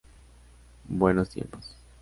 Buenos 0.89 1.29
tiempos. 1.29 1.75